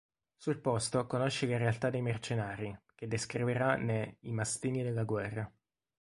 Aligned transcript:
Sul 0.35 0.57
posto 0.61 1.05
conosce 1.05 1.45
la 1.45 1.57
realtà 1.59 1.91
dei 1.91 2.01
mercenari, 2.01 2.75
che 2.95 3.07
descriverà 3.07 3.75
ne 3.75 4.17
"I 4.21 4.31
mastini 4.31 4.81
della 4.81 5.03
guerra". 5.03 5.47